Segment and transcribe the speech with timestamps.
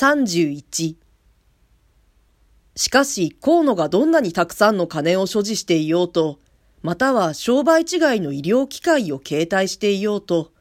[0.00, 0.94] 31
[2.74, 6.38] しかし、河野がどんなにたくさんの金を所持していようと、
[6.80, 7.88] または商売違い
[8.22, 10.52] の医療機械を携帯していようと、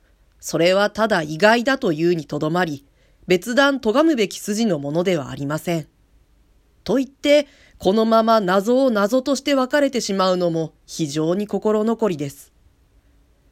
[0.42, 2.86] それはただ意外だというにとどまり、
[3.28, 5.88] 別段咎むべき筋のものではありません。
[6.84, 7.48] と言って、
[7.78, 12.52] このまま謎を謎として分かれてしまうのも非常に心残りです。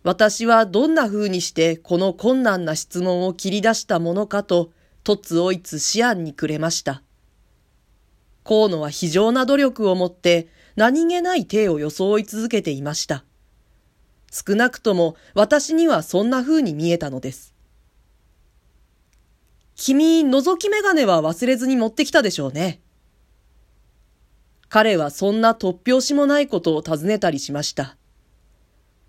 [0.04, 4.72] 私はどんな風にしてこの困難な質問を切り出したものかと、
[5.08, 7.02] 突をいつ思案にくれました。
[8.44, 13.24] 河野は非常な努力をもって何気ない体を装い続けていました。
[14.34, 17.54] 少なくとも私にはそんな風に見えたのです。
[19.78, 22.82] 君、覗き眼鏡は忘れずに持ってきたでしょうね。
[24.68, 27.96] 彼はそんな突拍子もないことを尋ねたりしました。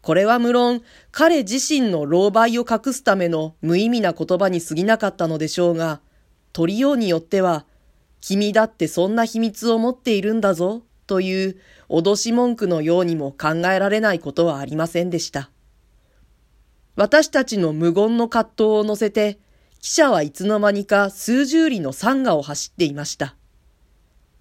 [0.01, 6.01] これは無論、彼自身の狼狽を隠すための無意味な言葉に過ぎなかったのでしょうが、
[6.53, 7.67] 取りようによっては、
[8.21, 11.57] 君だってそんな秘密を持っているんだぞ、という
[11.89, 15.51] 脅し文句のようにも考えられないことはありませんでした。
[16.97, 19.39] 私たちの無言の葛藤を乗せて、
[19.81, 23.37] 記者はいつの間にか数十里の山河を走っていました。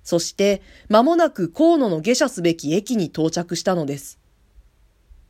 [0.04, 4.20] そして、間もなく河野の下車すべき駅に到着したのです。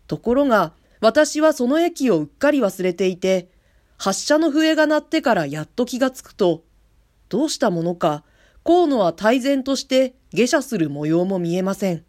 [0.07, 3.49] ところが、私はその駅をうっかり忘れていて、
[3.97, 6.63] 発車の笛が鳴ってからやっと気がつくと、
[7.29, 8.23] どうしたものか、
[8.63, 12.03] 河野は大然として下車する模様も見えません。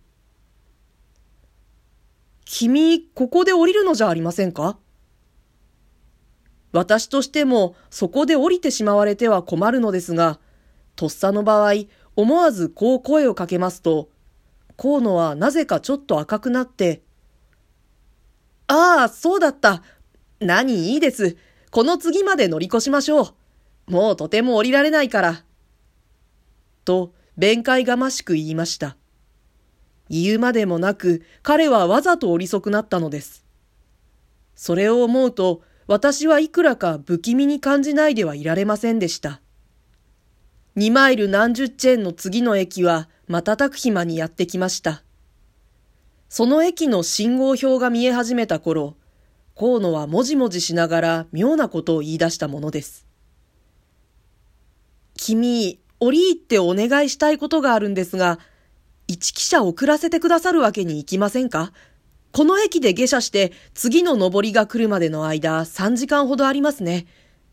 [2.45, 4.79] 君、ここで降りるのじゃありませんか？
[6.73, 10.39] 私としてもそこで降りてしまわれては困るのですが、
[10.97, 11.73] とっさの場合、
[12.17, 14.11] 思わずこう声をかけますと、
[14.77, 17.03] 河野はなぜかちょっと赤くなって、
[18.69, 19.83] ああ、そうだった。
[20.41, 20.93] 何？
[20.93, 21.37] いいです。
[21.71, 23.35] この次まで乗り越しましょ
[23.89, 23.91] う。
[23.91, 25.45] もうとても降りられないから。
[26.85, 28.97] と、弁解がましく言いました。
[30.11, 33.45] 言うまでもなく、彼はわざと降り損なったのです。
[34.55, 39.41] それを思うと、私はいくらか不気味に感じないではいられませんでした。
[40.77, 45.03] 二マイル何十チェーンの次の駅は瞬く暇にやってきました。
[46.29, 48.97] その駅の信号表が見え始めた頃、
[49.59, 53.07] 河野はもじもじしながら妙なことを言い出したものです。
[55.17, 58.39] 君、降り入ってお願いしたいことがあるんですが、
[59.09, 61.73] 一汽車遅らせてくださるわけにいきませんか？
[62.31, 67.07] この駅で下車して次の上りが来るまでの間3時間ほどありますね。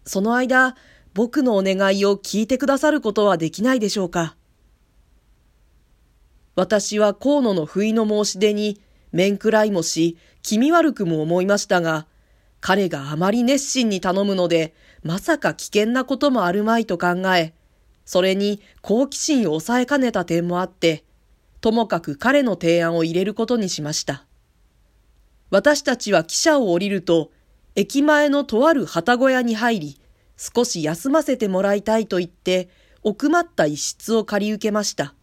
[0.06, 0.76] その間、
[1.14, 4.36] 僕のお願いを聞いてくださることはできないでしょうか？
[6.56, 12.08] 私は河野の不意の申し出に、面食らいもし、気味悪くも思いましたが、
[12.62, 14.74] 彼があまり熱心に頼むので、
[15.04, 17.54] まさか危険なこともあるまいと考え、
[18.06, 21.04] それに好奇心を抑えかねた点もあって、
[21.62, 24.26] ともかく彼の提案を入れることにしました。
[25.50, 27.32] 私たちは汽車を降りると、
[27.76, 30.00] 駅前のとある旗小屋に入り、
[30.38, 32.70] 少し休ませてもらいたいと言って、
[33.04, 35.14] 奥まった一室を借り受けました。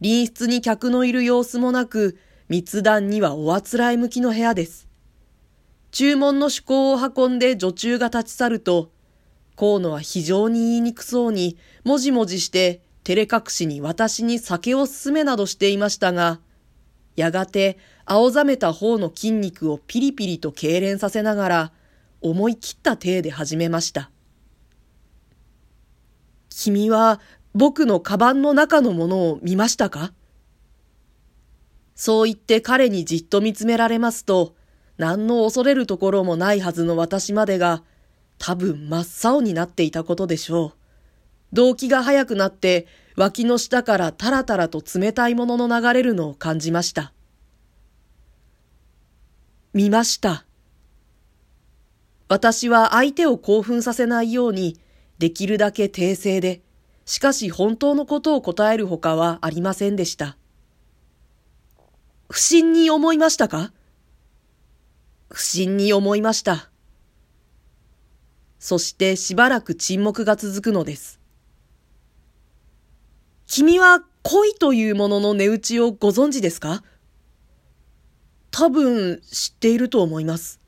[0.00, 4.88] 隣室に客のいる様子もなく、密談にはおあつらい向きの部屋です。
[5.90, 8.90] 注文の趣向を運んで女中が立ち去ると、
[9.56, 16.40] 河野は非常に言いにくそうに、もじもじして、照れ隠しに私に酒を勧めなどしていましたが、
[17.16, 21.72] やがて青ざめた方の筋肉をピリピリと痙攣させながら、
[22.20, 24.10] 思い切った体で始めました。
[26.50, 27.20] 君は
[27.54, 30.12] 僕のカバンの中のものを見ましたか？
[31.94, 34.54] そう言って彼にじっと見つめられますと、
[34.98, 37.82] 何の恐れるところもないはずの私までが、
[38.38, 40.72] 多分真っ青になっていたことでしょう。
[41.52, 47.12] 動機が速くなって、脇の下からタラタラと冷たいものの流れるのを感じました。
[49.72, 50.44] 見ました。
[52.28, 54.78] 私は相手を興奮させないように、
[55.18, 56.62] できるだけ訂正で、
[57.08, 60.36] しかし本当のことを答えるほかはありませんでした。
[62.28, 63.72] 不審に思いましたか？
[65.30, 66.68] 不審に思いました。
[68.58, 71.18] そしてしばらく沈黙が続くのです。
[73.46, 76.82] 君は恋というものの値打ちをご存知ですか？
[78.50, 80.60] 多分知っていると思います。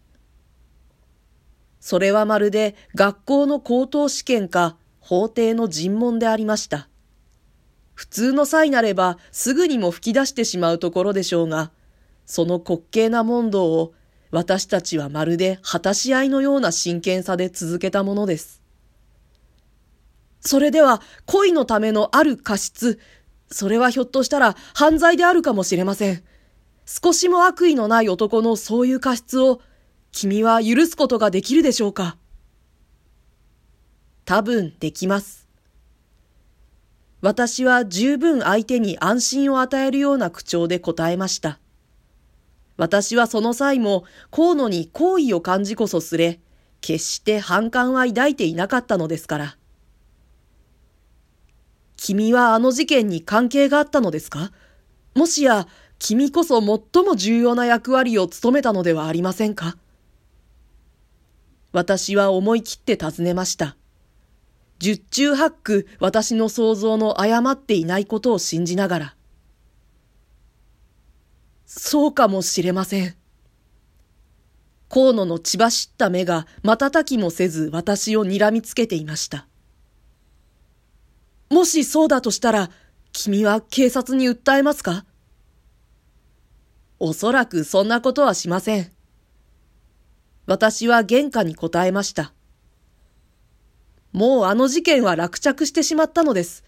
[1.81, 6.88] それはまるで学校の高等試験か法廷の尋問でありました。
[7.94, 11.70] 普通の際なればすぐにも吹き出してしまうところでしょうが、
[12.25, 13.93] その滑稽な問答を
[14.31, 18.62] 私たちはまるで果たし合いのような真剣さで続けたものです。
[20.41, 22.99] それでは恋のためのある過失、
[23.50, 26.23] それはひょっとしたら犯罪であるかもしれません。
[26.87, 29.61] 少しも悪意のない男のそういう過失を
[30.12, 32.17] 君は許すことができるでしょうか？
[34.31, 35.49] 多分できます。
[37.21, 41.59] 私は十分相手に安心を与えるような口調で答えました。
[42.77, 46.38] 私はその際も河野に好意を感じこそすれ、
[46.81, 49.56] 決して反感は抱いていなかったのですから。
[51.97, 54.53] 君はあの事件に関係があったのですか？
[55.17, 55.67] もしや、
[55.99, 59.77] 君こそ最も重要な役割を務めたのではありませんか？
[61.73, 63.75] 私は思い切って尋ねました。
[64.81, 69.17] 十中八九私の想像の誤っていないことを信じながら。
[71.67, 73.15] そうかもしれません。
[74.88, 79.47] 河野の血走った目が瞬きもせず私を睨みつけていました。
[81.50, 82.71] もしそうだとしたら、
[83.12, 85.05] 君は警察に訴えますか？
[86.99, 88.91] おそらくそんなことはしません。
[90.47, 92.32] 私は玄関に答えました。
[94.12, 96.64] もうあの事件は落着してしまったのです。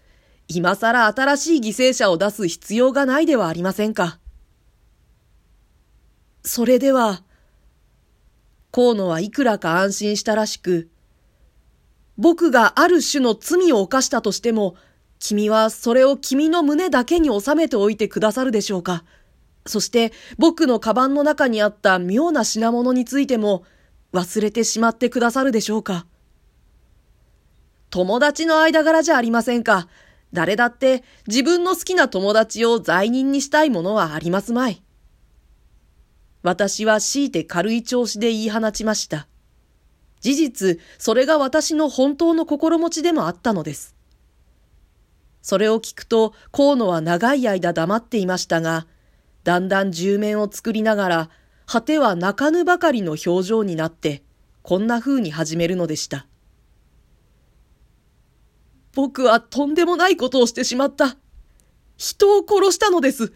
[0.47, 4.19] 今更新しい犠牲者を出す必要がないではありませんか。
[6.43, 7.23] それでは、
[8.71, 10.89] 河野はいくらか安心したらしく、
[12.17, 14.75] 僕がある種の罪を犯したとしても、
[15.19, 19.05] 君はそれを君の胸だけに収めておいてくださるでしょうか。
[19.65, 23.63] そして僕のカバンの中にあった妙な品物についても
[24.11, 26.05] 忘れてしまってくださるでしょうか。
[27.93, 29.87] 友達の間柄じゃありませんか。
[30.33, 34.81] 誰だって自分の好きな友達を罪人にしたいものはありますまい。
[36.41, 39.27] 私は強いて軽い調子で言い放ちました。
[40.21, 43.95] 事実、それが私の本当の心持ちでもあったのです。
[45.43, 48.87] それを聞くと、河野は長い間黙っていましたが、
[49.43, 51.29] だんだん重面を作りながら、
[51.67, 54.23] 果ては泣かぬばかりの表情になって、
[54.63, 56.25] こんな風に始めるのでした。
[58.93, 61.17] 僕はとんでもないことをしてしまった。
[61.97, 63.33] 人を殺したのです。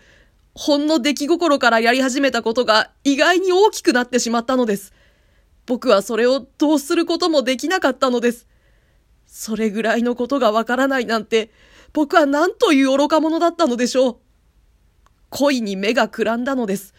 [0.53, 4.93] ほんの出来心からやり始めたことが意外に大きくなってしまったのです。
[5.65, 8.47] 僕はそれをどうすることもできなかったのです。
[9.25, 11.51] それぐらいのことがわからないなんて、
[11.93, 14.17] 僕は何という愚か者だったのでしょう。
[15.29, 16.93] 恋に目がくらんだのです。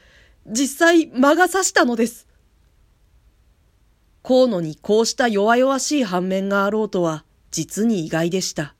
[0.47, 2.27] 実際、魔が差したのです。
[4.23, 8.75] 河野にこうした弱々しい反面があろうとは、実に意外でした。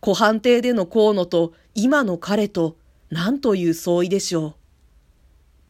[0.00, 2.76] 湖畔邸での河野と今の彼と、
[3.10, 4.54] 何という相違でしょう。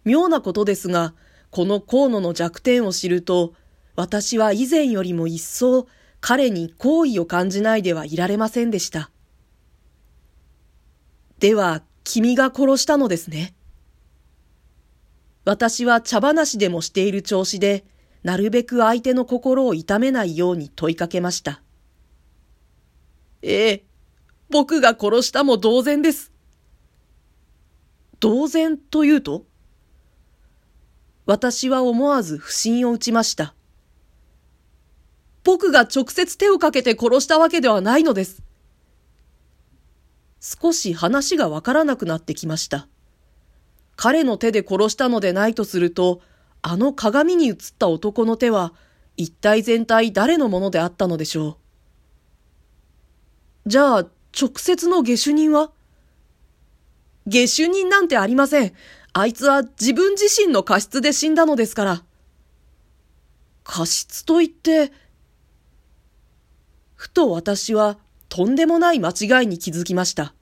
[0.04, 1.14] 妙なことですが、
[1.50, 3.54] この河野の弱点を知ると、
[3.96, 5.88] 私は以前よりも一層
[6.20, 9.10] 彼に好意を感じないではいられませんでした。
[11.38, 13.54] では、君が殺したのですね。
[15.44, 17.84] 私は茶話でもしている調子で、
[18.22, 21.62] なるべく相手の心を痛めないように問いかけました。
[23.42, 23.84] ええ、
[24.50, 26.32] 僕が殺したも同然です。
[28.20, 29.46] 同然というと
[31.24, 33.54] 私は思わず不審を打ちました。
[35.42, 38.42] 僕が直接手をかけて殺したわけではないのです。
[40.40, 42.88] 少し話がわからなくなってきました。
[43.96, 46.20] 彼の手で殺したのでないとすると、
[46.62, 48.72] あの鏡に映った男の手は、
[49.16, 51.59] 一体全体誰のものであったのでしょう。
[53.66, 54.06] じゃあ、
[54.38, 55.70] 直接の下手人は？
[57.26, 58.72] 下手人なんてありません。
[59.12, 62.04] あいつは自分自身の過失で死んだのですから。
[63.64, 64.92] 過失と言って、
[66.94, 67.98] ふと私は
[68.28, 70.34] とんでもない間違いに気づきました。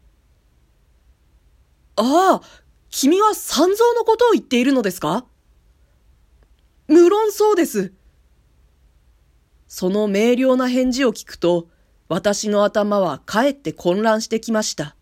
[1.96, 2.42] ああ、
[2.90, 5.26] 君は三蔵のことを言っているのですか？
[6.86, 7.92] 無論そうです。
[9.66, 11.68] その明瞭な返事を聞くと、
[12.08, 14.97] 私の頭はかえって混乱してきました。